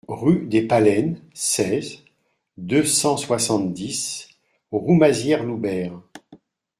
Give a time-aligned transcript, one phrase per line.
[0.07, 1.99] Rue des Paleines, seize,
[2.57, 4.29] deux cent soixante-dix
[4.71, 6.01] Roumazières-Loubert